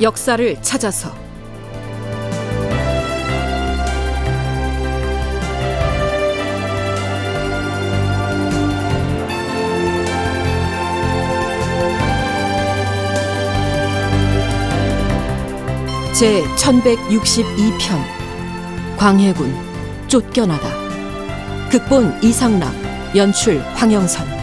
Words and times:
역사를 0.00 0.62
찾아서. 0.62 1.14
제 16.14 16.42
1162편. 16.56 18.96
광해군 18.96 19.54
쫓겨나다. 20.06 20.68
극본 21.70 22.22
이상락 22.22 22.72
연출 23.14 23.60
황영선 23.74 24.39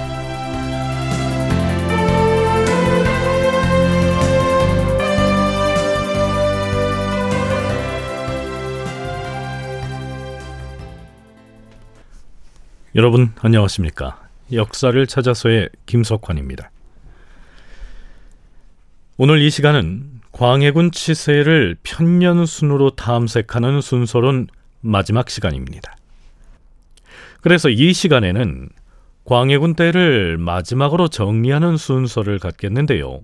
여러분 12.97 13.31
안녕하십니까? 13.41 14.19
역사를 14.53 15.05
찾아서의 15.05 15.69
김석환입니다. 15.85 16.71
오늘 19.17 19.39
이 19.39 19.51
시간은 19.51 20.21
광해군 20.31 20.89
치세를 20.91 21.77
편년순으로 21.83 22.95
탐색하는 22.95 23.81
순서론 23.81 24.47
마지막 24.81 25.29
시간입니다. 25.29 25.95
그래서 27.41 27.69
이 27.69 27.93
시간에는 27.93 28.69
광해군 29.25 29.75
때를 29.75 30.39
마지막으로 30.39 31.07
정리하는 31.07 31.77
순서를 31.77 32.39
갖겠는데요. 32.39 33.21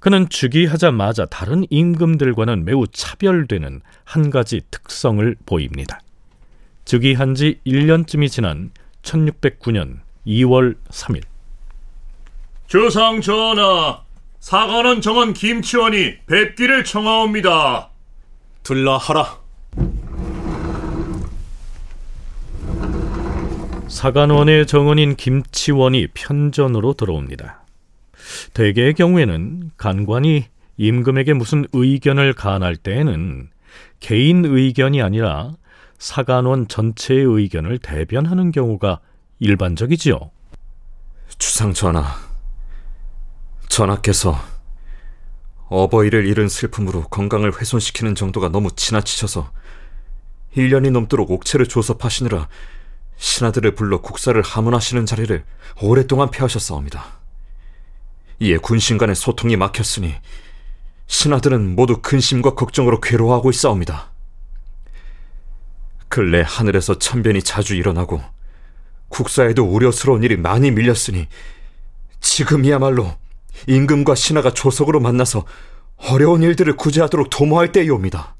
그는 0.00 0.28
즉위하자마자 0.28 1.24
다른 1.24 1.64
임금들과는 1.70 2.66
매우 2.66 2.86
차별되는 2.88 3.80
한 4.04 4.28
가지 4.28 4.60
특성을 4.70 5.34
보입니다. 5.46 6.00
즉위한 6.84 7.34
지 7.34 7.60
1년쯤이 7.66 8.30
지난 8.30 8.70
1609년 9.02 10.00
2월 10.26 10.76
3일 10.90 11.22
주상 12.66 13.20
전하, 13.20 14.02
사관원 14.40 15.00
정원 15.00 15.32
김치원이 15.32 16.16
뵙기를 16.26 16.84
청하옵니다. 16.84 17.90
들라하라. 18.62 19.38
사관원의 23.88 24.66
정원인 24.66 25.14
김치원이 25.14 26.08
편전으로 26.14 26.94
들어옵니다. 26.94 27.64
대개의 28.54 28.94
경우에는 28.94 29.70
간관이 29.76 30.46
임금에게 30.78 31.34
무슨 31.34 31.66
의견을 31.72 32.32
간할 32.32 32.76
때에는 32.76 33.50
개인 34.00 34.44
의견이 34.44 35.00
아니라 35.00 35.52
사관원 35.98 36.68
전체의 36.68 37.24
의견을 37.24 37.78
대변하는 37.78 38.52
경우가 38.52 39.00
일반적이지요. 39.38 40.30
주상 41.38 41.72
전하, 41.72 42.04
전하께서 43.68 44.38
어버이를 45.68 46.26
잃은 46.26 46.48
슬픔으로 46.48 47.02
건강을 47.04 47.58
훼손시키는 47.58 48.14
정도가 48.14 48.48
너무 48.48 48.70
지나치셔서 48.74 49.50
1년이 50.56 50.92
넘도록 50.92 51.30
옥체를 51.30 51.66
조섭하시느라 51.66 52.48
신하들을 53.16 53.74
불러 53.74 54.00
국사를 54.00 54.40
하문하시는 54.40 55.06
자리를 55.06 55.44
오랫동안 55.82 56.30
피하셨사옵니다. 56.30 57.20
이에 58.40 58.56
군신 58.56 58.98
간의 58.98 59.14
소통이 59.14 59.56
막혔으니 59.56 60.14
신하들은 61.06 61.74
모두 61.74 62.00
근심과 62.00 62.54
걱정으로 62.54 63.00
괴로워하고 63.00 63.50
있사옵니다. 63.50 64.13
근래 66.14 66.44
하늘에서 66.46 66.96
참변이 67.00 67.42
자주 67.42 67.74
일어나고 67.74 68.22
국사에도 69.08 69.64
우려스러운 69.64 70.22
일이 70.22 70.36
많이 70.36 70.70
밀렸으니 70.70 71.26
지금이야말로 72.20 73.16
임금과 73.66 74.14
신하가 74.14 74.52
조석으로 74.52 75.00
만나서 75.00 75.44
어려운 75.96 76.44
일들을 76.44 76.76
구제하도록 76.76 77.30
도모할 77.30 77.72
때이옵니다. 77.72 78.36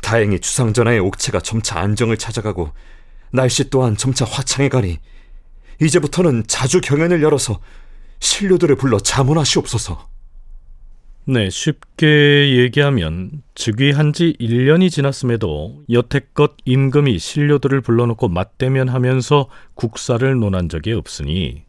다행히 0.00 0.40
주상전하의 0.40 0.98
옥체가 1.00 1.40
점차 1.40 1.78
안정을 1.80 2.16
찾아가고 2.16 2.72
날씨 3.30 3.68
또한 3.68 3.94
점차 3.94 4.24
화창해 4.24 4.70
가니 4.70 4.98
이제부터는 5.78 6.44
자주 6.46 6.80
경연을 6.80 7.22
열어서 7.22 7.60
신료들을 8.18 8.76
불러 8.76 8.98
자문하시옵소서. 8.98 10.11
네, 11.24 11.50
쉽게 11.50 12.56
얘기하면 12.58 13.42
즉위한 13.54 14.12
지 14.12 14.34
1년이 14.40 14.90
지났음에도 14.90 15.84
여태껏 15.88 16.56
임금이 16.64 17.20
신료들을 17.20 17.80
불러놓고 17.80 18.26
맞대면 18.26 18.88
하면서 18.88 19.48
국사를 19.74 20.34
논한 20.40 20.68
적이 20.68 20.94
없으니 20.94 21.62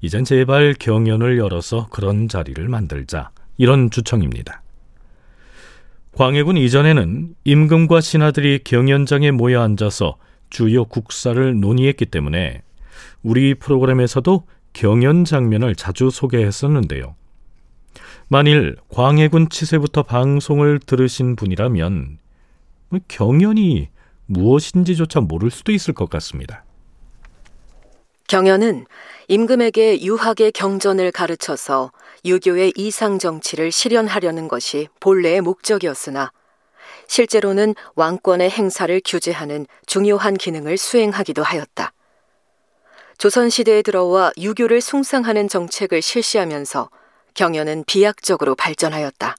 이젠 0.00 0.24
제발 0.24 0.74
경연을 0.78 1.36
열어서 1.36 1.88
그런 1.90 2.28
자리를 2.28 2.66
만들자 2.66 3.30
이런 3.58 3.90
주청입니다. 3.90 4.62
광해군 6.12 6.56
이전에는 6.56 7.34
임금과 7.44 8.00
신하들이 8.00 8.60
경연장에 8.64 9.32
모여 9.32 9.60
앉아서 9.60 10.16
주요 10.48 10.86
국사를 10.86 11.60
논의했기 11.60 12.06
때문에 12.06 12.62
우리 13.22 13.54
프로그램에서도 13.54 14.46
경연 14.72 15.26
장면을 15.26 15.74
자주 15.74 16.08
소개했었는데요. 16.08 17.18
만일 18.30 18.76
광해군 18.90 19.48
치세부터 19.48 20.02
방송을 20.02 20.80
들으신 20.80 21.34
분이라면 21.34 22.18
뭐 22.90 23.00
경연이 23.08 23.88
무엇인지조차 24.26 25.20
모를 25.20 25.50
수도 25.50 25.72
있을 25.72 25.94
것 25.94 26.10
같습니다. 26.10 26.62
경연은 28.26 28.84
임금에게 29.28 30.02
유학의 30.02 30.52
경전을 30.52 31.10
가르쳐서 31.10 31.90
유교의 32.26 32.74
이상 32.76 33.18
정치를 33.18 33.72
실현하려는 33.72 34.48
것이 34.48 34.88
본래의 35.00 35.40
목적이었으나 35.40 36.30
실제로는 37.06 37.74
왕권의 37.94 38.50
행사를 38.50 39.00
규제하는 39.02 39.66
중요한 39.86 40.34
기능을 40.34 40.76
수행하기도 40.76 41.42
하였다. 41.42 41.94
조선시대에 43.16 43.80
들어와 43.80 44.30
유교를 44.36 44.82
숭상하는 44.82 45.48
정책을 45.48 46.02
실시하면서 46.02 46.90
경연은 47.38 47.84
비약적으로 47.86 48.56
발전하였다. 48.56 49.36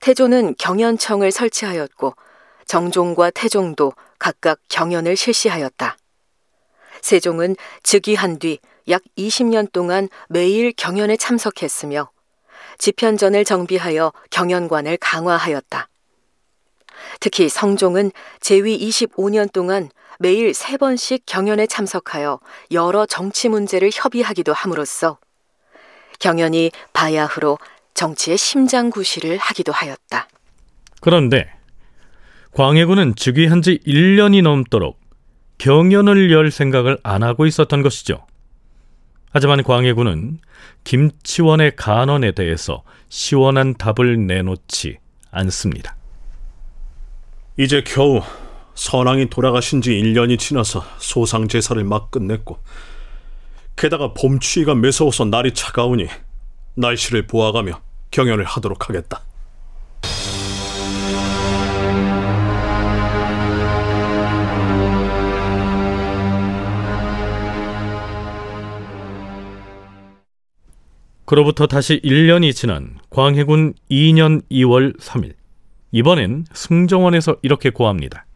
태조는 0.00 0.56
경연청을 0.58 1.32
설치하였고 1.32 2.14
정종과 2.66 3.30
태종도 3.30 3.94
각각 4.18 4.58
경연을 4.68 5.16
실시하였다. 5.16 5.96
세종은 7.00 7.56
즉위한 7.82 8.38
뒤 8.38 8.58
약 8.88 9.02
20년 9.16 9.72
동안 9.72 10.10
매일 10.28 10.72
경연에 10.76 11.16
참석했으며 11.16 12.10
집현전을 12.76 13.46
정비하여 13.46 14.12
경연관을 14.30 14.98
강화하였다. 14.98 15.88
특히 17.20 17.48
성종은 17.48 18.12
제위 18.40 18.78
25년 18.78 19.50
동안 19.50 19.88
매일 20.18 20.52
3번씩 20.52 21.22
경연에 21.24 21.66
참석하여 21.66 22.40
여러 22.72 23.06
정치 23.06 23.48
문제를 23.48 23.90
협의하기도 23.90 24.52
함으로써 24.52 25.18
경연이 26.18 26.70
바야흐로 26.92 27.58
정치의 27.94 28.36
심장구시를 28.38 29.38
하기도 29.38 29.72
하였다. 29.72 30.28
그런데 31.00 31.50
광해군은 32.52 33.14
즉위한 33.16 33.62
지 33.62 33.78
1년이 33.86 34.42
넘도록 34.42 35.00
경연을 35.58 36.30
열 36.32 36.50
생각을 36.50 36.98
안 37.02 37.22
하고 37.22 37.46
있었던 37.46 37.82
것이죠. 37.82 38.26
하지만 39.30 39.62
광해군은 39.62 40.38
김치원의 40.84 41.76
간언에 41.76 42.32
대해서 42.32 42.84
시원한 43.08 43.74
답을 43.74 44.26
내놓지 44.26 44.98
않습니다. 45.30 45.96
이제 47.56 47.82
겨우 47.84 48.22
선왕이 48.74 49.30
돌아가신 49.30 49.80
지 49.80 49.90
1년이 49.90 50.38
지나서 50.38 50.84
소상 50.98 51.48
제사를 51.48 51.82
막 51.84 52.10
끝냈고 52.10 52.58
게다가 53.76 54.12
봄 54.14 54.38
추위가 54.38 54.74
매서워서 54.74 55.24
날이 55.24 55.52
차가우니 55.52 56.06
날씨를 56.74 57.26
보아가며 57.26 57.80
경연을 58.10 58.44
하도록 58.44 58.88
하겠다. 58.88 59.22
그로부터 71.26 71.66
다시 71.66 72.00
1년이 72.02 72.54
지난 72.54 72.98
광해군 73.10 73.74
2년 73.90 74.42
2월 74.50 74.98
3일. 75.00 75.34
이번엔 75.90 76.44
승정원에서 76.52 77.36
이렇게 77.42 77.70
고합니다. 77.70 78.26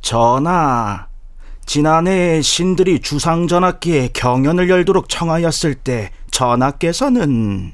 전하, 0.00 1.06
지난해 1.64 2.42
신들이 2.42 3.00
주상전하께 3.00 4.10
경연을 4.12 4.68
열도록 4.68 5.08
청하였을 5.08 5.74
때 5.74 6.10
전하께서는 6.30 7.72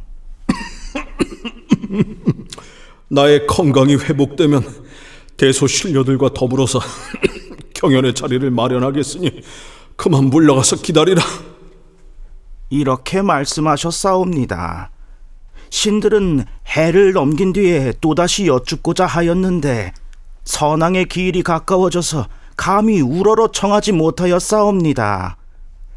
나의 3.08 3.46
건강이 3.46 3.96
회복되면 3.96 4.62
대소신료들과 5.36 6.34
더불어서 6.34 6.80
경연의 7.74 8.14
자리를 8.14 8.50
마련하겠으니 8.50 9.42
그만 9.96 10.26
물러가서 10.26 10.76
기다리라. 10.76 11.22
이렇게 12.70 13.22
말씀하셨사옵니다. 13.22 14.90
신들은 15.70 16.44
해를 16.66 17.12
넘긴 17.12 17.52
뒤에 17.52 17.94
또다시 18.00 18.46
여쭙고자 18.46 19.06
하였는데 19.06 19.92
선왕의 20.44 21.06
기일이 21.06 21.42
가까워져서 21.42 22.26
감히 22.58 23.00
우러러 23.00 23.52
청하지 23.52 23.92
못하였사옵니다. 23.92 25.38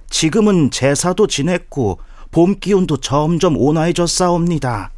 지금은 0.09 0.69
제사도 0.69 1.25
지냈고 1.25 1.99
봄 2.29 2.59
기운도 2.59 2.97
점점 2.97 3.57
온화해졌사옵니다. 3.57 4.91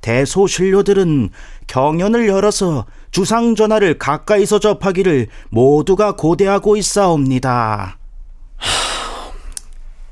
대소신료들은 0.00 1.30
경연을 1.66 2.28
열어서 2.28 2.86
주상 3.10 3.56
전하를 3.56 3.98
가까이서 3.98 4.60
접하기를 4.60 5.26
모두가 5.50 6.14
고대하고 6.14 6.76
있사옵니다. 6.76 7.98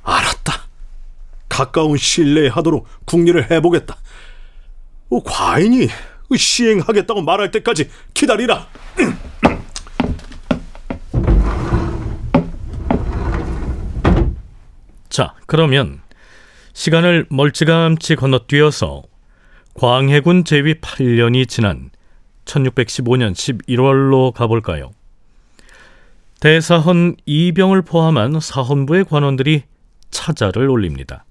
알았다. 0.03 0.53
가까운 1.49 1.97
신뢰에 1.97 2.49
하도록 2.49 2.87
궁리를 3.05 3.53
해보겠다. 3.53 3.97
어, 5.11 5.23
과인이 5.23 5.89
시행하겠다고 6.37 7.23
말할 7.23 7.53
때까지 7.53 7.89
기다리라. 8.13 8.67
자, 15.17 15.33
그러면 15.47 16.03
시간을 16.75 17.25
멀찌감치 17.31 18.17
건너뛰어서 18.17 19.03
광해군 19.73 20.45
제위 20.45 20.75
8년이 20.75 21.49
지난 21.49 21.89
1615년 22.45 23.33
11월로 23.33 24.35
가볼까요? 24.35 24.91
대사헌 26.41 27.17
이병을 27.25 27.81
포함한 27.81 28.41
사헌부의 28.41 29.07
관원들이 29.07 29.63
차자를 30.11 30.69
올립니다. 30.69 31.25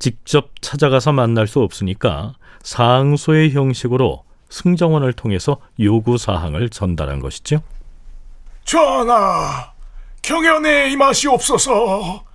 직접 0.00 0.50
찾아가서 0.60 1.12
만날 1.12 1.46
수 1.46 1.60
없으니까 1.60 2.34
상소의 2.64 3.52
형식으로 3.52 4.24
승정원을 4.48 5.12
통해서 5.12 5.58
요구 5.78 6.18
사항을 6.18 6.68
전달한 6.68 7.20
것이죠. 7.20 7.62
전하, 8.64 9.72
경연에 10.20 10.90
임하시옵소서. 10.90 12.33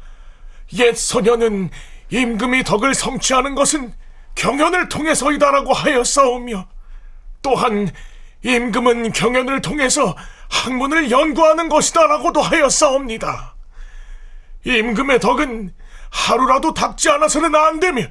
옛 0.74 0.95
소녀는 0.95 1.69
임금이 2.10 2.63
덕을 2.63 2.94
성취하는 2.94 3.56
것은 3.56 3.94
경연을 4.36 4.89
통해서이다라고 4.89 5.74
하였사오며 5.74 6.68
또한 7.42 7.89
임금은 8.44 9.12
경연을 9.12 9.62
통해서 9.62 10.16
학문을 10.50 11.12
연구하는 11.12 11.69
것이다라고도 11.69 12.42
하였사옵니다. 12.42 13.56
임금의 14.66 15.19
덕은 15.19 15.74
하루라도 16.10 16.74
닦지 16.74 17.10
않아서는 17.10 17.54
안 17.56 17.80
되며 17.80 18.04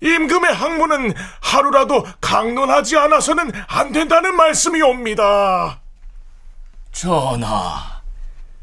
임금의 0.00 0.54
학문은 0.54 1.14
하루라도 1.40 2.06
강론하지 2.20 2.96
않아서는 2.96 3.52
안 3.68 3.92
된다는 3.92 4.34
말씀이 4.34 4.80
옵니다. 4.80 5.80
전하, 6.92 8.02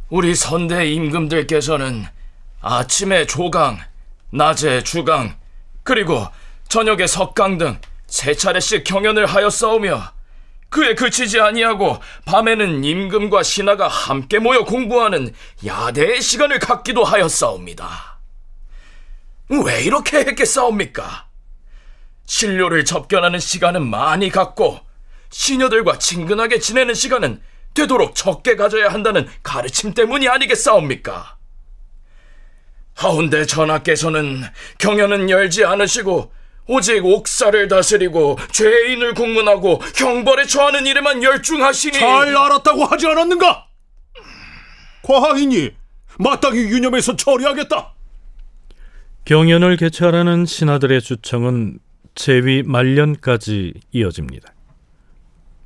우리 0.10 0.36
선대 0.36 0.88
임금들께서는 0.88 2.08
아침에 2.62 3.26
조강, 3.26 3.80
낮에 4.32 4.84
주강, 4.84 5.38
그리고 5.84 6.28
저녁에 6.68 7.08
석강 7.08 7.58
등 7.58 7.80
세 8.08 8.34
차례씩 8.34 8.84
경연을 8.86 9.26
하였사오며 9.26 10.14
그에 10.70 10.96
그치지 10.96 11.40
아니하고 11.40 12.00
밤에는 12.26 12.84
임금과 12.84 13.44
신하가 13.44 13.88
함께 13.88 14.40
모여 14.40 14.66
공부하는 14.66 15.34
야대의 15.66 16.22
시간을 16.22 16.60
갖기도 16.60 17.04
하였사옵니다. 17.04 18.20
왜 19.50 19.84
이렇게 19.84 20.20
했겠사옵니까? 20.20 21.28
신료를 22.26 22.84
접견하는 22.84 23.40
시간은 23.40 23.90
많이 23.90 24.30
갖고 24.30 24.82
시녀들과 25.30 26.00
친근하게 26.00 26.60
지내는 26.60 26.94
시간은 26.94 27.42
되도록 27.74 28.16
적게 28.16 28.56
가져야 28.56 28.90
한다는 28.90 29.30
가르침 29.44 29.94
때문이 29.94 30.28
아니겠사옵니까? 30.28 31.37
하운데 32.98 33.46
전하께서는 33.46 34.42
경연은 34.80 35.30
열지 35.30 35.64
않으시고 35.64 36.32
오직 36.68 37.06
옥사를 37.06 37.68
다스리고 37.70 38.38
죄인을 38.52 39.14
국문하고 39.14 39.80
형벌에 39.96 40.46
처하는 40.46 40.86
일에만 40.86 41.24
열중하시니 41.24 41.94
잘 41.98 42.36
알았다고 42.36 42.84
하지 42.86 43.08
않았는가? 43.08 43.68
과하이니 45.04 45.72
마땅히 46.20 46.60
유념해서 46.60 47.16
처리하겠다. 47.16 47.94
경연을 49.26 49.78
개최하라는 49.78 50.46
신하들의 50.46 51.02
주청은 51.02 51.80
제위 52.16 52.64
말년까지 52.64 53.74
이어집니다. 53.92 54.54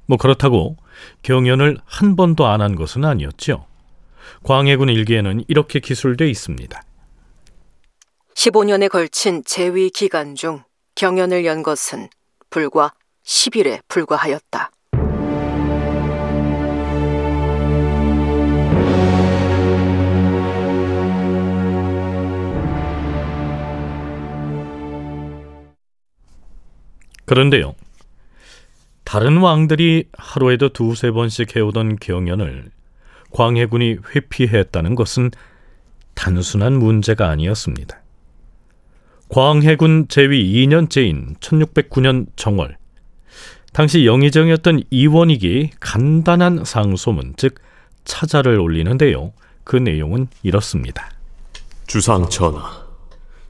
뭐 0.05 0.17
그렇다고 0.17 0.75
경연을 1.23 1.77
한 1.85 2.15
번도 2.15 2.45
안 2.45 2.61
한 2.61 2.75
것은 2.75 3.05
아니었죠. 3.05 3.65
광해군 4.43 4.89
일기에는 4.89 5.45
이렇게 5.47 5.79
기술돼 5.79 6.29
있습니다. 6.29 6.81
15년에 8.41 8.89
걸친 8.89 9.43
재위 9.45 9.91
기간 9.91 10.33
중 10.33 10.63
경연을 10.95 11.45
연 11.45 11.61
것은 11.61 12.09
불과 12.49 12.91
10일에 13.23 13.81
불과하였다. 13.87 14.71
그런데요. 27.25 27.75
다른 29.03 29.37
왕들이 29.37 30.05
하루에도 30.13 30.69
두세 30.69 31.11
번씩 31.11 31.55
해오던 31.55 31.97
경연을 31.97 32.71
광해군이 33.33 33.97
회피했다는 34.15 34.95
것은 34.95 35.29
단순한 36.15 36.73
문제가 36.73 37.29
아니었습니다. 37.29 38.00
광해군 39.31 40.07
제위 40.09 40.53
2년째인 40.53 41.37
1609년 41.39 42.25
정월 42.35 42.75
당시 43.71 44.05
영의정이었던 44.05 44.83
이원익이 44.89 45.69
간단한 45.79 46.65
상소문 46.65 47.35
즉 47.37 47.55
차자를 48.03 48.59
올리는데요. 48.59 49.31
그 49.63 49.77
내용은 49.77 50.27
이렇습니다. 50.43 51.09
주상 51.87 52.27
전하, 52.27 52.85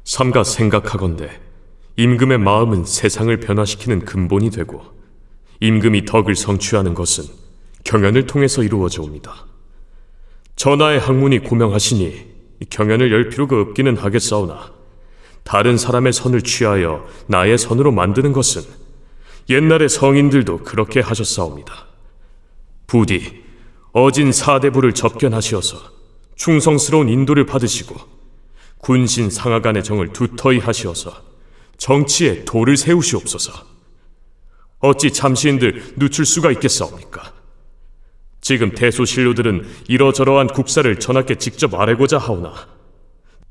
삼가 0.04 0.44
생각하건대 0.44 1.32
임금의 1.96 2.38
마음은 2.38 2.86
세상을 2.86 3.36
변화시키는 3.40 4.06
근본이 4.06 4.52
되고 4.52 4.84
임금이 5.62 6.06
덕을 6.06 6.36
성취하는 6.36 6.94
것은 6.94 7.24
경연을 7.86 8.28
통해서 8.28 8.62
이루어져 8.62 9.02
옵니다. 9.02 9.48
전하의 10.58 11.00
학문이 11.00 11.40
고명하시니 11.40 12.28
경연을 12.70 13.12
열 13.12 13.30
필요가 13.30 13.60
없기는 13.60 13.98
하겠사오나 13.98 14.81
다른 15.44 15.78
사람의 15.78 16.14
선을 16.14 16.42
취하여 16.42 17.08
나의 17.28 17.58
선으로 17.58 17.92
만드는 17.92 18.34
것은 18.34 18.62
옛날의 19.50 19.90
성인들도 19.90 20.60
그렇게 20.60 21.00
하셨사옵니다. 21.00 21.88
부디 22.88 23.44
어진 23.92 24.32
사대부를 24.32 24.94
접견하시어서 24.94 25.78
충성스러운 26.36 27.10
인도를 27.10 27.46
받으시고 27.46 27.96
군신 28.78 29.30
상하간의 29.30 29.84
정을 29.84 30.14
두터이 30.14 30.60
하시어서 30.60 31.14
정치에 31.78 32.46
도를 32.46 32.78
세우시옵소서. 32.78 33.52
어찌 34.80 35.12
참시인들 35.12 35.96
늦출 35.98 36.26
수가 36.26 36.52
있겠사옵니까? 36.52 37.34
지금 38.42 38.74
대소신료들은 38.74 39.68
이러저러한 39.88 40.48
국사를 40.48 41.00
전하께 41.00 41.36
직접 41.36 41.74
아뢰고자 41.76 42.18
하오나 42.18 42.54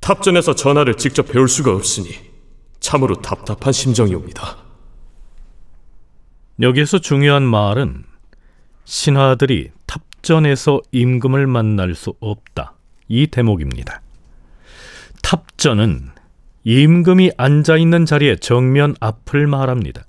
탑전에서 0.01 0.55
전하를 0.55 0.97
직접 0.97 1.25
배울 1.25 1.49
수가 1.49 1.73
없으니 1.73 2.09
참으로 2.81 3.17
답답한 3.17 3.73
심정이옵니다. 3.73 4.57
여기에서 6.61 6.99
중요한 6.99 7.43
말은 7.43 8.05
신하들이 8.85 9.71
탑전에서 9.87 10.81
임금을 10.93 11.47
만날 11.47 11.95
수 11.95 12.15
없다. 12.21 12.75
이 13.09 13.27
대목입니다. 13.27 14.03
탑전은 15.23 16.11
임금이 16.65 17.33
앉아 17.37 17.77
있는 17.77 18.05
자리의 18.05 18.41
정면 18.41 18.95
앞을 19.01 19.47
말합니다. 19.47 20.05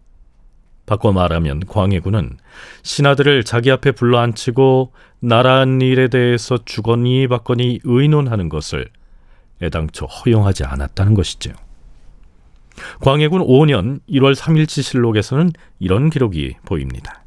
바꿔 0.85 1.13
말하면 1.13 1.61
광해군은 1.67 2.37
신하들을 2.83 3.43
자기 3.45 3.71
앞에 3.71 3.91
불러 3.91 4.19
앉히고 4.19 4.91
나란 5.19 5.79
일에 5.79 6.09
대해서 6.09 6.57
주거니 6.65 7.27
받거니 7.27 7.79
의논하는 7.83 8.49
것을 8.49 8.89
애당초 9.61 10.05
허용하지 10.05 10.63
않았다는 10.63 11.13
것이죠. 11.13 11.51
광해군 13.01 13.41
5년 13.41 13.99
1월 14.09 14.35
3일치실록에서는 14.35 15.53
이런 15.79 16.09
기록이 16.09 16.55
보입니다. 16.65 17.23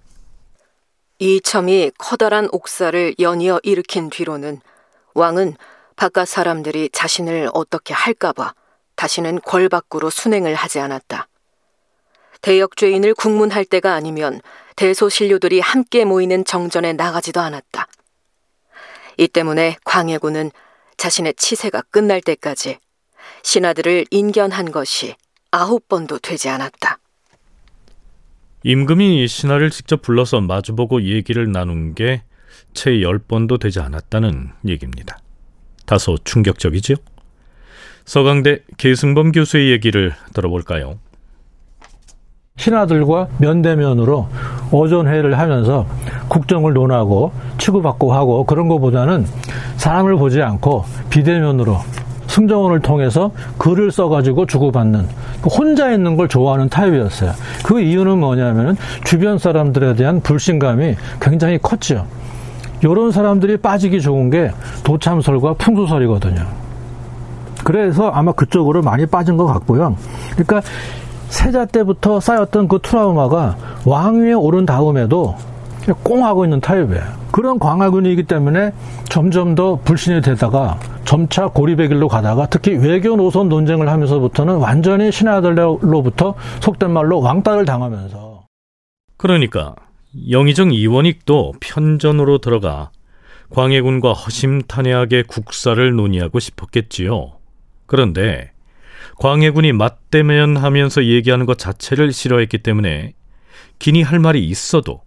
이첨이 1.19 1.93
커다란 1.97 2.49
옥사를 2.51 3.15
연이어 3.21 3.61
일으킨 3.63 4.11
뒤로는 4.11 4.61
왕은 5.15 5.55
바깥 5.97 6.29
사람들이 6.29 6.91
자신을 6.93 7.51
어떻게 7.55 7.95
할까봐 7.95 8.55
다시는 8.97 9.41
궐 9.41 9.69
밖으로 9.69 10.11
순행을 10.11 10.55
하지 10.55 10.81
않았다. 10.81 11.29
대역죄인을 12.43 13.15
국문할 13.15 13.65
때가 13.65 13.95
아니면 13.95 14.41
대소신료들이 14.77 15.61
함께 15.61 16.05
모이는 16.05 16.45
정전에 16.45 16.93
나가지도 16.93 17.41
않았다. 17.41 17.87
이 19.17 19.29
때문에 19.29 19.77
광해군은 19.85 20.51
자신의 20.97 21.35
치세가 21.35 21.83
끝날 21.91 22.21
때까지 22.21 22.79
신하들을 23.43 24.07
인견한 24.11 24.73
것이 24.73 25.15
아홉 25.51 25.89
번도 25.89 26.19
되지 26.19 26.49
않았다. 26.49 26.99
임금이 28.63 29.29
신하를 29.29 29.71
직접 29.71 30.03
불러서 30.03 30.41
마주보고 30.41 31.03
얘기를 31.03 31.51
나눈 31.51 31.95
게 31.95 32.23
채 32.75 33.01
열 33.03 33.19
번도 33.19 33.59
되지 33.59 33.81
않았다는 33.81 34.51
얘기입니다. 34.67 35.19
다소 35.87 36.17
충격적이지요? 36.25 36.97
서강대 38.05 38.63
계승범 38.77 39.33
교수의 39.33 39.71
얘기를 39.71 40.15
들어볼까요? 40.35 40.99
신하들과 42.57 43.27
면대면으로 43.39 44.29
오전회의를 44.71 45.39
하면서 45.39 45.87
국정을 46.29 46.73
논하고 46.73 47.33
치고받고 47.59 48.15
하고 48.15 48.45
그런 48.45 48.69
것보다는 48.69 49.27
사람을 49.77 50.17
보지 50.17 50.41
않고 50.41 50.85
비대면으로 51.11 51.79
승정원을 52.29 52.81
통해서 52.81 53.33
글을 53.59 53.91
써가지고 53.91 54.47
주고받는 54.47 55.07
혼자 55.45 55.91
있는 55.91 56.17
걸 56.17 56.29
좋아하는 56.29 56.69
타입이었어요. 56.69 57.33
그 57.65 57.81
이유는 57.81 58.19
뭐냐면은 58.19 58.77
주변 59.05 59.39
사람들에 59.39 59.95
대한 59.95 60.21
불신감이 60.21 60.95
굉장히 61.21 61.59
컸죠. 61.59 62.07
이런 62.83 63.11
사람들이 63.11 63.57
빠지기 63.57 64.01
좋은 64.01 64.31
게 64.31 64.51
도참설과 64.85 65.55
풍수설이거든요. 65.55 66.47
그래서 67.65 68.11
아마 68.11 68.33
그쪽으로 68.33 68.83
많이 68.83 69.07
빠진 69.07 69.37
것 69.37 69.47
같고요. 69.47 69.97
그러니까 70.33 70.61
세자 71.29 71.67
때부터 71.67 72.21
쌓였던 72.21 72.69
그 72.69 72.79
트라우마가 72.83 73.57
왕위에 73.85 74.33
오른 74.33 74.67
다음에도 74.67 75.37
꽁하고 76.03 76.45
있는 76.45 76.61
타입이에요. 76.61 77.03
그런 77.31 77.59
광화군이기 77.59 78.23
때문에 78.23 78.73
점점 79.09 79.55
더 79.55 79.77
불신이 79.77 80.23
되다가 80.23 80.79
점차 81.05 81.49
고립의 81.49 81.89
길로 81.89 82.09
가다가 82.09 82.47
특히 82.47 82.73
외교 82.77 83.17
노선 83.17 83.49
논쟁을 83.49 83.89
하면서부터는 83.89 84.57
완전히 84.57 85.13
신하들로부터 85.13 86.35
속된 86.61 86.91
말로 86.91 87.21
왕따를 87.21 87.65
당하면서 87.65 88.45
그러니까 89.17 89.75
영의정 90.31 90.73
이원익도 90.73 91.55
편전으로 91.61 92.39
들어가 92.39 92.91
광해군과 93.51 94.13
허심탄회하게 94.13 95.25
국사를 95.25 95.95
논의하고 95.95 96.39
싶었겠지요. 96.39 97.33
그런데 97.87 98.54
광해군이 99.19 99.73
맞대면 99.73 100.57
하면서 100.57 101.05
얘기하는 101.05 101.47
것 101.47 101.59
자체를 101.59 102.13
싫어했기 102.13 102.59
때문에 102.59 103.15
기니 103.79 104.03
할 104.03 104.19
말이 104.19 104.45
있어도 104.47 105.03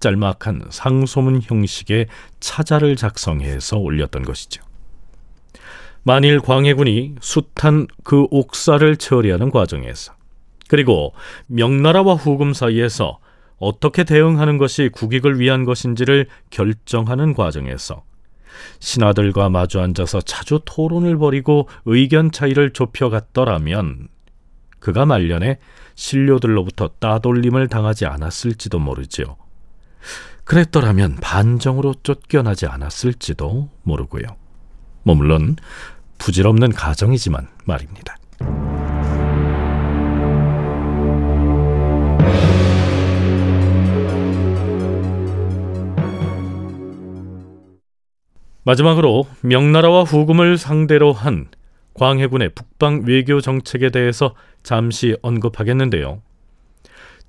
짤막한 0.00 0.66
상소문 0.70 1.40
형식의 1.42 2.06
차자를 2.40 2.96
작성해서 2.96 3.78
올렸던 3.78 4.22
것이죠. 4.22 4.62
만일 6.02 6.40
광해군이 6.40 7.16
숱한 7.20 7.86
그 8.04 8.26
옥사를 8.30 8.96
처리하는 8.96 9.50
과정에서 9.50 10.14
그리고 10.68 11.12
명나라와 11.46 12.14
후금 12.14 12.52
사이에서 12.52 13.18
어떻게 13.58 14.04
대응하는 14.04 14.58
것이 14.58 14.88
국익을 14.92 15.40
위한 15.40 15.64
것인지를 15.64 16.28
결정하는 16.50 17.34
과정에서 17.34 18.04
신하들과 18.80 19.48
마주 19.48 19.80
앉아서 19.80 20.20
자주 20.20 20.60
토론을 20.64 21.18
벌이고 21.18 21.68
의견 21.84 22.30
차이를 22.30 22.72
좁혀갔더라면 22.72 24.08
그가 24.80 25.06
말년에 25.06 25.58
신료들로부터 25.94 26.90
따돌림을 27.00 27.68
당하지 27.68 28.06
않았을지도 28.06 28.78
모르지요. 28.78 29.36
그랬더라면 30.44 31.16
반정으로 31.16 31.94
쫓겨나지 32.02 32.66
않았을지도 32.66 33.68
모르고요. 33.82 34.24
뭐 35.02 35.14
물론 35.14 35.56
부질없는 36.18 36.72
가정이지만 36.72 37.48
말입니다. 37.64 38.16
마지막으로 48.68 49.26
명나라와 49.40 50.02
후금을 50.02 50.58
상대로 50.58 51.14
한 51.14 51.48
광해군의 51.94 52.50
북방 52.50 53.04
외교 53.06 53.40
정책에 53.40 53.88
대해서 53.88 54.34
잠시 54.62 55.16
언급하겠는데요. 55.22 56.20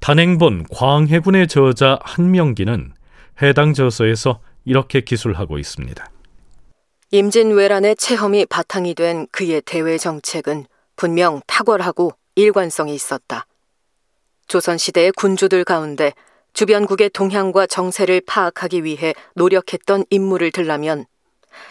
단행본 0.01 0.65
광해군의 0.69 1.47
저자 1.47 1.97
한명기는 2.01 2.91
해당 3.41 3.73
저서에서 3.73 4.41
이렇게 4.65 4.99
기술하고 4.99 5.57
있습니다. 5.57 6.11
임진왜란의 7.11 7.95
체험이 7.95 8.45
바탕이 8.45 8.93
된 8.93 9.25
그의 9.31 9.61
대외 9.61 9.97
정책은 9.97 10.65
분명 10.97 11.39
탁월하고 11.47 12.11
일관성이 12.35 12.93
있었다. 12.93 13.45
조선시대의 14.47 15.13
군주들 15.13 15.63
가운데 15.63 16.11
주변국의 16.51 17.11
동향과 17.11 17.67
정세를 17.67 18.23
파악하기 18.27 18.83
위해 18.83 19.13
노력했던 19.35 20.03
인물을 20.09 20.51
들라면 20.51 21.05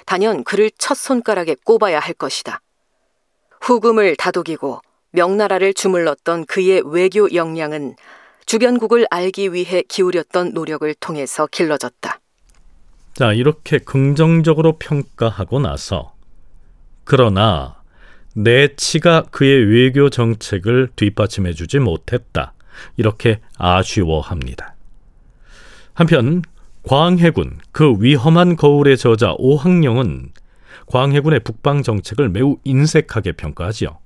단연 0.07 0.45
그를 0.45 0.71
첫 0.79 0.97
손가락에 0.97 1.57
꼽아야 1.65 1.99
할 1.99 2.15
것이다. 2.15 2.61
후금을 3.61 4.17
다독이고 4.17 4.81
명나라를 5.11 5.75
주물렀던 5.75 6.47
그의 6.47 6.83
외교 6.85 7.33
역량은 7.33 7.97
주변국을 8.47 9.07
알기 9.11 9.53
위해 9.53 9.83
기울였던 9.83 10.55
노력을 10.55 10.93
통해서 10.95 11.47
길러졌다. 11.47 12.21
자, 13.15 13.33
이렇게 13.33 13.79
긍정적으로 13.79 14.79
평가하고 14.79 15.59
나서 15.59 16.15
그러나 17.05 17.83
내치가 18.35 19.23
그의 19.31 19.65
외교 19.65 20.09
정책을 20.11 20.91
뒷받침해 20.95 21.53
주지 21.53 21.79
못했다. 21.79 22.53
이렇게 22.97 23.41
아쉬워합니다. 23.57 24.75
한편 25.95 26.43
광해군 26.83 27.61
그 27.73 27.95
위험한 27.99 28.57
거울의 28.57 28.97
저자 28.97 29.35
오학령은 29.39 30.33
광해군의 30.87 31.41
북방 31.41 31.83
정책을 31.83 32.31
매우 32.31 32.57
인색하게 32.65 33.33
평가하지요. 33.33 33.99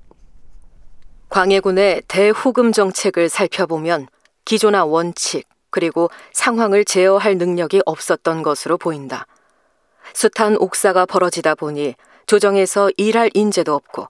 광해군의 1.28 2.02
대후금 2.08 2.72
정책을 2.72 3.28
살펴보면 3.28 4.08
기조나 4.44 4.84
원칙 4.84 5.46
그리고 5.70 6.10
상황을 6.32 6.84
제어할 6.84 7.38
능력이 7.38 7.82
없었던 7.86 8.42
것으로 8.42 8.76
보인다. 8.76 9.26
숱한 10.12 10.56
옥사가 10.58 11.06
벌어지다 11.06 11.54
보니 11.54 11.94
조정에서 12.26 12.90
일할 12.96 13.30
인재도 13.32 13.74
없고 13.74 14.08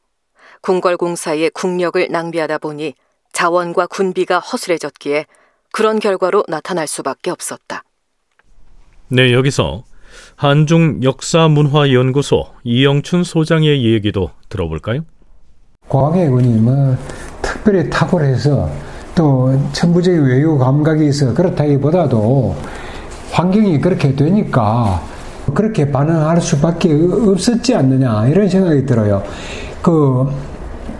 궁궐공사의 0.62 1.50
국력을 1.50 2.04
낭비하다 2.10 2.58
보니 2.58 2.94
자원과 3.32 3.86
군비가 3.86 4.38
허술해졌기에 4.38 5.26
그런 5.72 6.00
결과로 6.00 6.44
나타날 6.48 6.86
수밖에 6.86 7.30
없었다. 7.30 7.84
네, 9.14 9.30
여기서 9.34 9.82
한중 10.36 11.02
역사문화연구소 11.02 12.46
이영춘 12.64 13.24
소장의 13.24 13.84
얘기도 13.84 14.30
들어볼까요? 14.48 15.02
광해군이 15.86 16.60
뭐 16.60 16.96
특별히 17.42 17.90
탁월해서 17.90 18.70
또 19.14 19.54
천부적인 19.72 20.22
외유 20.22 20.56
감각이 20.56 21.06
있어 21.08 21.34
그렇다기보다도 21.34 22.56
환경이 23.32 23.82
그렇게 23.82 24.16
되니까 24.16 25.02
그렇게 25.52 25.90
반응할 25.90 26.40
수밖에 26.40 26.90
없었지 27.28 27.74
않느냐 27.74 28.28
이런 28.28 28.48
생각이 28.48 28.86
들어요. 28.86 29.22
그 29.82 30.26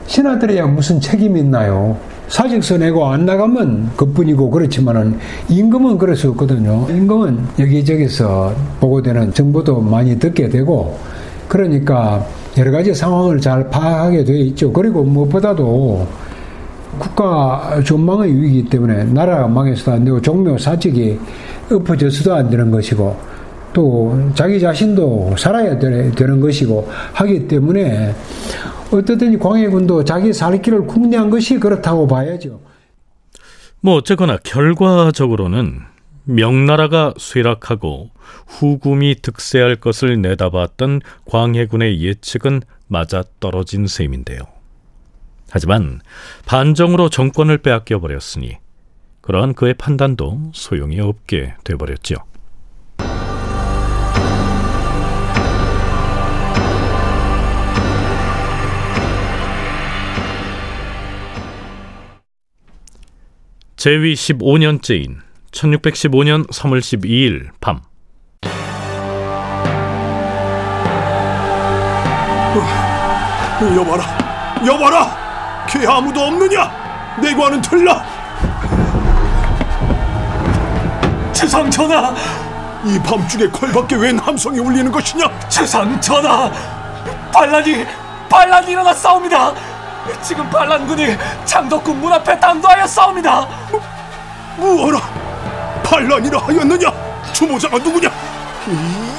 신하들이야 0.06 0.66
무슨 0.66 1.00
책임이 1.00 1.40
있나요? 1.40 1.96
사직서 2.32 2.78
내고 2.78 3.04
안 3.04 3.26
나가면 3.26 3.90
그뿐이고 3.94 4.50
그렇지만은 4.50 5.18
임금은 5.50 5.98
그럴 5.98 6.16
수 6.16 6.30
없거든요. 6.30 6.86
임금은 6.88 7.38
여기저기서 7.58 8.54
보고되는 8.80 9.34
정보도 9.34 9.82
많이 9.82 10.18
듣게 10.18 10.48
되고 10.48 10.98
그러니까 11.46 12.24
여러 12.56 12.70
가지 12.70 12.94
상황을 12.94 13.38
잘 13.38 13.68
파악하게 13.68 14.24
돼 14.24 14.38
있죠. 14.44 14.72
그리고 14.72 15.02
무엇보다도 15.04 16.06
국가 16.98 17.78
전망의 17.84 18.34
위기이기 18.34 18.70
때문에 18.70 19.04
나라가 19.04 19.46
망해서도 19.46 19.92
안 19.92 20.02
되고 20.02 20.18
종묘 20.18 20.56
사직이 20.56 21.18
엎어져서도 21.70 22.34
안 22.34 22.48
되는 22.48 22.70
것이고 22.70 23.14
또 23.72 24.30
자기 24.34 24.60
자신도 24.60 25.36
살아야 25.38 25.78
되 25.78 26.10
는 26.26 26.40
것이고 26.40 26.88
하기 27.14 27.48
때문에 27.48 28.14
어떻든 28.92 29.38
광해군도 29.38 30.04
자기 30.04 30.32
살 30.32 30.60
길을 30.60 30.86
궁리한 30.86 31.30
것이 31.30 31.58
그렇다고 31.58 32.06
봐야죠. 32.06 32.60
뭐 33.80 33.96
어쨌거나 33.96 34.36
결과적으로는 34.44 35.80
명나라가 36.24 37.14
쇠락하고 37.18 38.10
후금이 38.46 39.16
득세할 39.22 39.76
것을 39.76 40.20
내다봤던 40.22 41.00
광해군의 41.24 42.00
예측은 42.00 42.62
맞아 42.86 43.24
떨어진 43.40 43.86
셈인데요. 43.86 44.38
하지만 45.50 46.00
반정으로 46.46 47.08
정권을 47.08 47.58
빼앗겨 47.58 47.98
버렸으니 47.98 48.56
그러한 49.20 49.54
그의 49.54 49.74
판단도 49.74 50.50
소용이 50.52 51.00
없게 51.00 51.54
돼버렸죠. 51.64 52.16
제위 63.82 64.14
15년째인 64.14 65.16
1615년 65.50 66.48
3월 66.52 66.78
12일 66.78 67.48
밤. 67.60 67.80
여봐라 73.76 74.64
여봐라! 74.64 75.66
걔 75.68 75.84
아무도 75.84 76.20
없느냐? 76.20 77.18
내과는 77.20 77.60
틀라! 77.60 78.04
주상 81.32 81.68
전하! 81.68 82.14
이 82.84 83.00
밤중에 83.04 83.48
콜밖에 83.48 83.96
웬 83.96 84.16
함성이 84.16 84.60
울리는 84.60 84.92
것이냐? 84.92 85.26
주상 85.48 86.00
전하! 86.00 86.52
반란이 87.32 87.84
반란이 88.30 88.70
일어나 88.70 88.94
싸웁니다 88.94 89.71
지금 90.22 90.48
반란군이 90.50 91.16
장덕군 91.44 92.00
문 92.00 92.12
앞에 92.12 92.38
당도하여 92.38 92.86
싸웁니다. 92.86 93.46
무어라 94.56 95.00
반란이라 95.82 96.38
하였느냐? 96.40 96.92
주모자가 97.32 97.78
누구냐? 97.78 98.10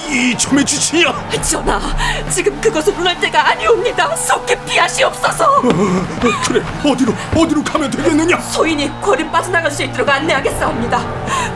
이, 0.09 0.31
이 0.31 0.37
점의 0.37 0.63
지시냐 0.63 1.13
전하 1.41 1.79
지금 2.29 2.59
그것을 2.61 2.95
논할 2.95 3.19
때가 3.19 3.49
아니옵니다. 3.49 4.15
속히 4.15 4.55
피하시옵소서. 4.65 5.45
어, 5.57 5.61
그래 6.45 6.63
어디로 6.85 7.13
어디로 7.35 7.63
가면 7.63 7.89
되겠느냐? 7.91 8.39
소인이 8.39 8.89
궐이 9.01 9.29
빠져나갈 9.29 9.69
수 9.69 9.83
있도록 9.83 10.07
안내하겠사옵니다. 10.09 10.99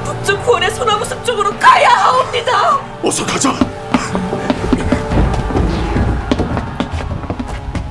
북쪽 0.03 0.39
후원의 0.45 0.71
소나무숲 0.71 1.23
쪽으로 1.23 1.57
가야 1.57 1.89
하옵니다. 1.89 2.77
어서 3.03 3.25
가자 3.25 3.53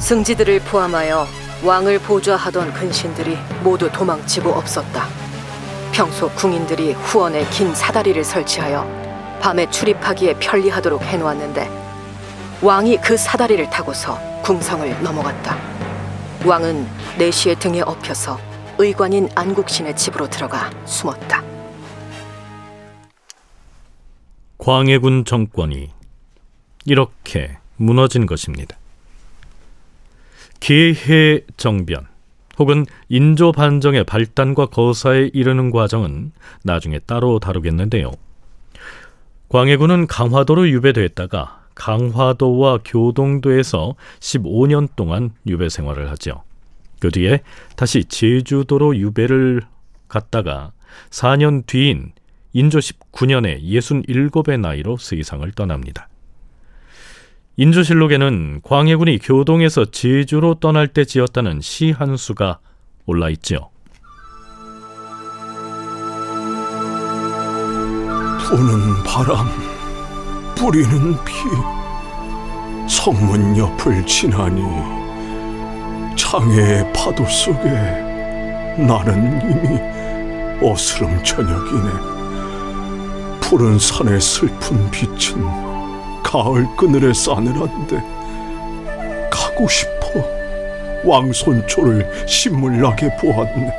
승지들을 0.07 0.61
포함하여 0.61 1.27
왕을 1.65 1.99
보좌하던 1.99 2.73
근신들이 2.75 3.37
모두 3.65 3.91
도망치고 3.91 4.51
없었다. 4.51 5.09
평소 5.93 6.31
궁인들이 6.31 6.93
후원에 6.93 7.45
긴 7.51 7.75
사다리를 7.75 8.23
설치하여 8.23 9.39
밤에 9.43 9.69
출입하기에 9.69 10.35
편리하도록 10.39 11.03
해놓았는데 11.03 11.69
왕이 12.63 12.99
그 12.99 13.17
사다리를 13.17 13.69
타고서 13.69 14.17
궁성을 14.43 15.03
넘어갔다. 15.03 15.59
왕은 16.47 16.87
내시의 17.19 17.57
등에 17.59 17.81
엎여서 17.81 18.39
의관인 18.79 19.29
안국신의 19.35 19.97
집으로 19.97 20.31
들어가 20.31 20.71
숨었다. 20.85 21.43
광해군 24.59 25.25
정권이 25.25 25.91
이렇게 26.85 27.59
무너진 27.75 28.27
것입니다. 28.27 28.77
계해 30.61 31.41
정변 31.57 32.07
혹은 32.59 32.87
인조 33.09 33.53
반정의 33.53 34.05
발단과 34.05 34.67
거사에 34.67 35.31
이르는 35.33 35.71
과정은 35.71 36.33
나중에 36.63 36.99
따로 37.01 37.39
다루겠는데요. 37.39 38.13
광해군은 39.49 40.07
강화도로 40.07 40.69
유배됐다가 40.71 41.67
강화도와 41.75 42.79
교동도에서 42.85 43.95
15년 44.19 44.89
동안 44.97 45.31
유배 45.47 45.69
생활을 45.69 46.11
하죠. 46.13 46.43
그 46.99 47.11
뒤에 47.11 47.43
다시 47.77 48.05
제주도로 48.05 48.97
유배를 48.97 49.63
갔다가 50.09 50.73
4년 51.11 51.67
뒤인 51.67 52.13
인조 52.55 52.79
19년에 52.79 53.63
67의 53.63 54.59
나이로 54.59 54.97
세상을 54.97 55.51
떠납니다. 55.53 56.09
인조실록에는 57.59 58.61
광해군이 58.63 59.19
교동에서 59.19 59.87
제주로 59.87 60.55
떠날 60.55 60.89
때 60.89 61.05
지었다는 61.05 61.61
시 61.63 61.91
한 61.91 62.17
수가 62.17 62.59
올라 63.07 63.31
있지요. 63.31 63.71
부는 68.45 69.03
바람, 69.05 69.47
뿌리는 70.55 71.17
피, 71.25 71.35
성문 72.89 73.57
옆을 73.57 74.05
지나니 74.07 74.63
창의 76.17 76.93
파도 76.93 77.25
속에 77.25 77.69
나는 78.79 79.41
이미 79.43 79.81
어스름 80.63 81.23
저녁이네. 81.25 81.91
푸른 83.41 83.79
산의 83.79 84.21
슬픈 84.21 84.91
빛은 84.91 85.66
가을 86.43 86.67
그늘에 86.77 87.15
싸늘한데 87.15 87.97
가고 89.31 89.67
싶어. 89.69 89.97
왕손초를 91.05 92.27
신물나게 92.27 93.17
보았네. 93.17 93.73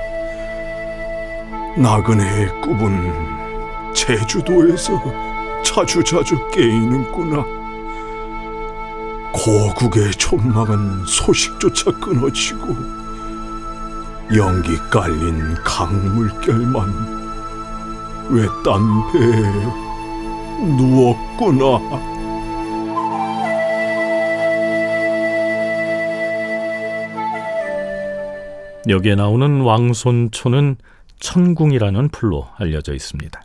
나그네의 1.77 2.61
꿈은 2.61 3.93
제주도에서 3.93 5.01
자주자주 5.63 6.49
깨이는구나. 6.51 7.43
고국의 9.33 10.11
촌망은 10.11 11.05
소식조차 11.05 11.91
끊어지고 11.91 12.75
연기 14.35 14.77
깔린 14.89 15.55
강물결만 15.63 17.17
외딴 18.29 19.11
배에 19.11 19.87
누웠구나. 20.75 22.16
여기에 28.89 29.15
나오는 29.15 29.61
왕손초는 29.61 30.77
천궁이라는 31.19 32.09
풀로 32.09 32.47
알려져 32.57 32.93
있습니다. 32.93 33.41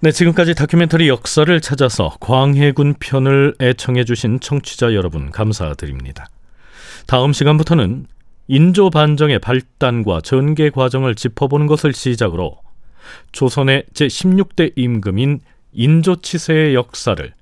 네, 0.00 0.12
지금까지 0.12 0.54
다큐멘터리 0.54 1.08
역사를 1.08 1.60
찾아서 1.60 2.14
광해군 2.20 2.94
편을 3.00 3.54
애청해 3.60 4.04
주신 4.04 4.38
청취자 4.38 4.92
여러분 4.92 5.30
감사드립니다. 5.30 6.26
다음 7.06 7.32
시간부터는 7.32 8.06
인조 8.48 8.90
반정의 8.90 9.38
발단과 9.38 10.20
전개 10.20 10.68
과정을 10.68 11.14
짚어보는 11.14 11.66
것을 11.66 11.94
시작으로 11.94 12.58
조선의 13.32 13.84
제16대 13.94 14.72
임금인 14.76 15.40
인조 15.72 16.16
치세의 16.20 16.74
역사를 16.74 17.32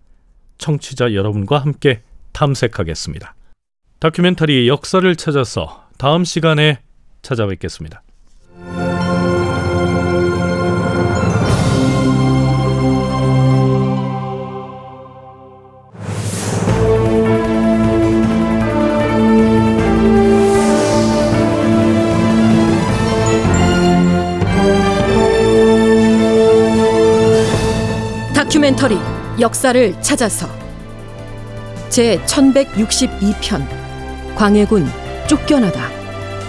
청취자 0.59 1.15
여러분과 1.15 1.59
함께 1.59 2.03
탐색하겠습니다. 2.33 3.35
다큐멘터리 3.99 4.69
역사를 4.69 5.17
찾아서 5.17 5.82
다음 6.03 6.25
시간에 6.25 6.81
찾아뵙겠습니다. 7.23 8.03
다큐멘터리 28.35 28.99
역사를 29.39 30.03
찾아서 30.03 30.49
제 31.91 32.21
1162편 32.25 33.65
광해군 34.35 35.02
쫓겨나다 35.29 35.91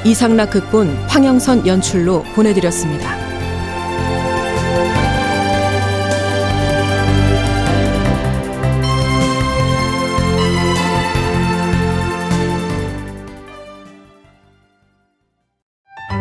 이상락 0.04 0.52
극본 0.52 0.90
황영선 1.08 1.66
연출로 1.66 2.24
보내드렸습니다. 2.36 3.23